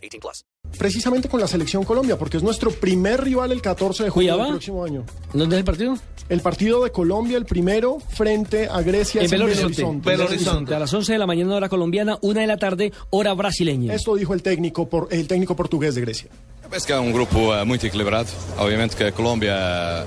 18 0.00 0.20
plus. 0.20 0.44
Precisamente 0.78 1.28
con 1.28 1.40
la 1.40 1.46
selección 1.46 1.84
Colombia, 1.84 2.18
porque 2.18 2.36
es 2.36 2.42
nuestro 2.42 2.70
primer 2.70 3.22
rival 3.22 3.52
el 3.52 3.60
14 3.60 4.04
de 4.04 4.10
julio 4.10 4.36
del 4.36 4.48
próximo 4.48 4.84
año. 4.84 5.04
¿Dónde 5.32 5.56
es 5.56 5.60
el 5.60 5.64
partido? 5.64 5.96
El 6.28 6.40
partido 6.40 6.84
de 6.84 6.92
Colombia, 6.92 7.36
el 7.36 7.44
primero, 7.44 7.98
frente 7.98 8.68
a 8.68 8.80
Grecia 8.82 9.22
En 9.22 9.30
Belo 9.30 9.46
Belo 9.46 9.64
Horizonte. 9.66 10.14
Horizonte. 10.14 10.74
A 10.74 10.78
las 10.78 10.94
11 10.94 11.12
de 11.12 11.18
la 11.18 11.26
mañana 11.26 11.56
hora 11.56 11.68
colombiana, 11.68 12.18
una 12.22 12.42
de 12.42 12.46
la 12.46 12.56
tarde 12.56 12.92
hora 13.10 13.34
brasileña. 13.34 13.92
Esto 13.94 14.14
dijo 14.14 14.32
el 14.32 14.42
técnico, 14.42 14.88
por, 14.88 15.08
el 15.10 15.26
técnico 15.26 15.56
portugués 15.56 15.94
de 15.96 16.00
Grecia. 16.02 16.30
Penso 16.70 16.86
que 16.86 16.92
é 16.92 17.00
um 17.00 17.10
grupo 17.10 17.52
eh, 17.52 17.64
muito 17.64 17.84
equilibrado. 17.84 18.28
Obviamente 18.56 18.94
que 18.94 19.02
a 19.02 19.10
Colômbia 19.10 19.52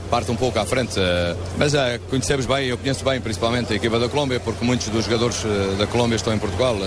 parte 0.09 0.31
um 0.31 0.35
pouco 0.35 0.57
à 0.57 0.65
frente, 0.65 0.97
eh, 0.97 1.35
mas 1.57 1.73
eh, 1.73 1.99
conhecemos 2.09 2.45
bem, 2.45 2.67
eu 2.67 2.77
conheço 2.77 3.03
bem 3.03 3.19
principalmente 3.19 3.73
a 3.73 3.75
equipa 3.75 3.99
da 3.99 4.07
Colômbia, 4.07 4.39
porque 4.39 4.63
muitos 4.63 4.87
dos 4.87 5.03
jogadores 5.03 5.43
da 5.77 5.85
Colômbia 5.87 6.15
estão 6.15 6.33
em 6.33 6.39
Portugal. 6.39 6.77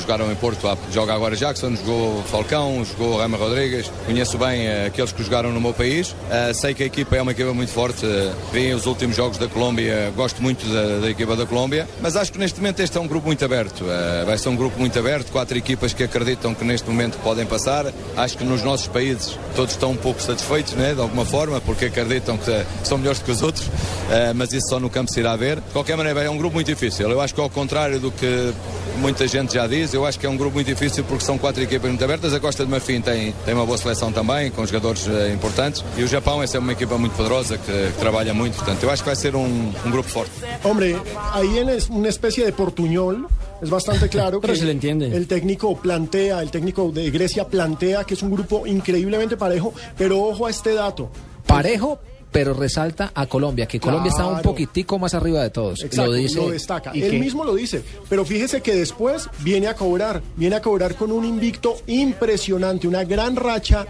jogaram 0.00 0.32
em 0.32 0.34
Porto, 0.34 0.66
joga 0.90 1.14
agora 1.14 1.36
Jackson, 1.36 1.76
jogou 1.76 2.20
Falcão, 2.24 2.84
jogou 2.84 3.18
Rama 3.18 3.36
Rodrigues. 3.36 3.88
Conheço 4.06 4.36
bem 4.38 4.68
aqueles 4.86 5.12
que 5.12 5.22
jogaram 5.22 5.52
no 5.52 5.60
meu 5.60 5.72
país. 5.72 6.14
Sei 6.54 6.74
que 6.74 6.82
a 6.82 6.86
equipa 6.86 7.14
é 7.14 7.22
uma 7.22 7.30
equipa 7.30 7.54
muito 7.54 7.70
forte. 7.70 8.04
Vi 8.52 8.74
os 8.74 8.86
últimos 8.86 9.14
jogos 9.14 9.38
da 9.38 9.46
Colômbia, 9.46 10.12
gosto 10.16 10.42
muito 10.42 10.66
da, 10.66 11.00
da 11.00 11.10
equipa 11.10 11.36
da 11.36 11.46
Colômbia, 11.46 11.88
mas 12.00 12.16
acho 12.16 12.32
que 12.32 12.38
neste 12.38 12.58
momento 12.58 12.80
este 12.80 12.98
é 12.98 13.00
um 13.00 13.06
grupo 13.06 13.26
muito 13.26 13.44
aberto. 13.44 13.84
Vai 14.24 14.36
ser 14.36 14.48
um 14.48 14.56
grupo 14.56 14.80
muito 14.80 14.98
aberto, 14.98 15.30
quatro 15.30 15.56
equipas 15.56 15.92
que 15.92 16.02
acreditam 16.02 16.54
que 16.54 16.64
neste 16.64 16.88
momento 16.88 17.18
podem 17.22 17.46
passar. 17.46 17.86
Acho 18.16 18.36
que 18.36 18.44
nos 18.44 18.62
nossos 18.62 18.88
países 18.96 19.38
todos 19.54 19.72
estão 19.72 19.90
um 19.92 19.96
pouco 19.96 20.20
satisfeitos, 20.20 20.72
né, 20.74 20.94
de 20.94 21.00
alguma 21.00 21.24
forma, 21.24 21.60
porque 21.60 21.86
acreditam 21.86 22.36
que 22.38 22.64
são 22.84 22.98
melhores 22.98 23.20
que 23.20 23.30
os 23.30 23.42
outros, 23.42 23.66
eh, 24.10 24.32
mas 24.34 24.52
isso 24.52 24.68
só 24.68 24.78
no 24.80 24.88
campo 24.90 25.10
se 25.12 25.20
irá 25.20 25.34
ver. 25.36 25.56
De 25.56 25.72
qualquer 25.72 25.96
maneira, 25.96 26.22
é 26.22 26.30
um 26.30 26.36
grupo 26.38 26.54
muito 26.54 26.66
difícil. 26.66 27.10
Eu 27.10 27.20
acho 27.20 27.34
que 27.34 27.40
ao 27.40 27.48
contrário 27.50 27.98
do 27.98 28.10
que 28.10 28.52
muita 28.98 29.26
gente 29.26 29.54
já 29.54 29.66
diz, 29.66 29.92
eu 29.94 30.04
acho 30.06 30.18
que 30.18 30.26
é 30.26 30.28
um 30.30 30.36
grupo 30.36 30.54
muito 30.54 30.66
difícil 30.66 31.04
porque 31.04 31.24
são 31.24 31.36
quatro 31.38 31.62
equipas 31.62 31.88
muito 31.90 32.02
abertas. 32.04 32.32
A 32.34 32.40
Costa 32.40 32.64
de 32.64 32.70
Marfim 32.70 33.00
tem, 33.00 33.34
tem 33.44 33.54
uma 33.54 33.64
boa 33.66 33.78
seleção 33.78 34.10
também, 34.12 34.50
com 34.50 34.64
jogadores 34.66 35.06
eh, 35.08 35.32
importantes, 35.34 35.82
e 35.96 36.02
o 36.02 36.08
Japão 36.08 36.42
é 36.42 36.46
sempre 36.46 36.64
uma 36.66 36.72
equipa 36.72 36.96
muito 36.98 37.14
poderosa 37.16 37.56
que, 37.58 37.72
que 37.72 37.98
trabalha 37.98 38.32
muito. 38.34 38.56
Portanto, 38.56 38.82
eu 38.82 38.90
acho 38.90 39.02
que 39.02 39.08
vai 39.08 39.16
ser 39.16 39.34
um, 39.36 39.72
um 39.86 39.90
grupo 39.90 40.08
forte. 40.08 40.32
Hombre, 40.64 40.96
ahí 41.32 41.58
en 41.58 41.68
es- 41.70 41.88
una 41.90 42.08
especie 42.08 42.44
de 42.44 42.52
portuñol 42.52 43.26
es 43.62 43.70
bastante 43.70 44.08
claro 44.10 44.38
que 44.40 44.46
Pero 44.48 44.58
se 44.58 44.66
le 44.66 44.72
entiende. 44.72 45.06
el 45.16 45.26
técnico 45.26 45.74
plantea, 45.76 46.42
el 46.42 46.50
técnico 46.50 46.90
de 46.92 47.10
Grecia 47.10 47.44
plantea 47.46 48.04
que 48.04 48.12
es 48.14 48.22
un 48.22 48.30
grupo 48.30 48.66
increíblemente 48.86 49.36
parejo, 49.36 49.74
pero 49.98 50.20
ojo 50.20 50.46
a 50.46 50.50
este 50.50 50.74
dato. 50.74 51.10
Parejo, 51.46 51.98
pero 52.30 52.54
resalta 52.54 53.10
a 53.14 53.26
Colombia, 53.26 53.66
que 53.66 53.80
Colombia 53.80 54.10
está 54.10 54.26
un 54.26 54.42
poquitico 54.42 54.98
más 54.98 55.14
arriba 55.14 55.42
de 55.42 55.50
todos. 55.50 55.82
Exacto, 55.82 56.10
lo 56.10 56.12
dice. 56.12 56.50
destaca. 56.50 56.90
y 56.94 57.02
Él 57.02 57.18
mismo 57.18 57.44
lo 57.44 57.54
dice. 57.54 57.82
Pero 58.08 58.24
fíjese 58.24 58.60
que 58.60 58.74
después 58.74 59.28
viene 59.40 59.68
a 59.68 59.74
cobrar, 59.74 60.22
viene 60.36 60.56
a 60.56 60.62
cobrar 60.62 60.94
con 60.94 61.12
un 61.12 61.24
invicto 61.24 61.76
impresionante, 61.86 62.86
una 62.86 63.04
gran 63.04 63.36
racha 63.36 63.86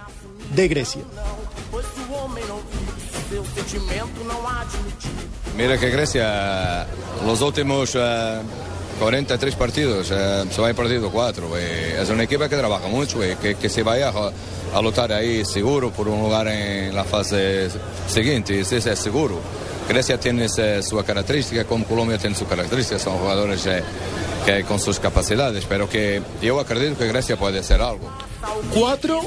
de 0.54 0.68
Grecia. 0.68 1.02
Mira 5.56 5.78
que 5.78 5.90
Grecia, 5.90 6.86
los 7.24 7.40
últimos 7.40 7.94
eh, 7.94 8.40
43 8.98 9.54
partidos, 9.56 10.10
eh, 10.10 10.44
solo 10.50 10.68
ha 10.68 10.74
perdido 10.74 11.10
4. 11.10 11.56
es 11.56 12.08
una 12.08 12.22
equipa 12.22 12.48
que 12.48 12.56
trabaja 12.56 12.88
mucho 12.88 13.24
y 13.24 13.36
que, 13.36 13.54
que 13.54 13.68
se 13.68 13.82
vaya 13.82 14.08
a, 14.08 14.32
a 14.76 14.82
luchar 14.82 15.12
ahí 15.12 15.44
seguro 15.44 15.90
por 15.90 16.08
un 16.08 16.20
lugar 16.20 16.48
en 16.48 16.94
la 16.94 17.04
fase 17.04 17.68
siguiente. 18.08 18.60
Eso 18.60 18.76
es 18.76 18.98
seguro. 18.98 19.38
Grecia 19.88 20.18
tiene 20.18 20.48
su 20.48 21.02
característica, 21.04 21.64
como 21.64 21.84
Colombia 21.84 22.18
tiene 22.18 22.34
su 22.36 22.46
característica, 22.46 22.98
son 22.98 23.18
jugadores 23.18 23.64
eh, 23.66 23.82
que 24.44 24.64
con 24.64 24.80
sus 24.80 24.98
capacidades, 24.98 25.64
pero 25.68 25.88
que 25.88 26.22
yo 26.42 26.58
acredito 26.58 26.98
que 26.98 27.06
Grecia 27.08 27.36
puede 27.36 27.60
hacer 27.60 27.80
algo. 27.80 28.10
Cuatro 28.74 29.20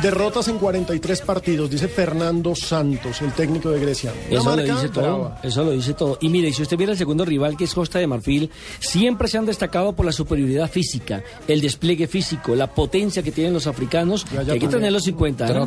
derrotas 0.00 0.48
en 0.48 0.58
43 0.58 1.20
partidos, 1.22 1.70
dice 1.70 1.88
Fernando 1.88 2.54
Santos, 2.54 3.20
el 3.22 3.32
técnico 3.32 3.70
de 3.70 3.80
Grecia. 3.80 4.12
Una 4.30 4.38
Eso 4.40 4.56
lo 4.56 4.62
dice 4.62 4.88
todo, 4.88 5.04
brava. 5.04 5.40
eso 5.42 5.64
lo 5.64 5.70
dice 5.72 5.94
todo. 5.94 6.18
Y 6.20 6.28
mire, 6.28 6.52
si 6.52 6.62
usted 6.62 6.76
viera 6.76 6.92
el 6.92 6.98
segundo 6.98 7.24
rival, 7.24 7.56
que 7.56 7.64
es 7.64 7.74
Costa 7.74 7.98
de 7.98 8.06
Marfil, 8.06 8.50
siempre 8.80 9.28
se 9.28 9.38
han 9.38 9.46
destacado 9.46 9.92
por 9.94 10.06
la 10.06 10.12
superioridad 10.12 10.70
física, 10.70 11.22
el 11.48 11.60
despliegue 11.60 12.06
físico, 12.06 12.54
la 12.54 12.72
potencia 12.72 13.22
que 13.22 13.32
tienen 13.32 13.52
los 13.52 13.66
africanos, 13.66 14.24
Ya, 14.32 14.38
ya 14.40 14.44
que 14.44 14.52
hay 14.52 14.58
que 14.60 14.68
tenerlos 14.68 15.06
en 15.06 15.14
cuenta. 15.14 15.46
¿eh? 15.48 15.66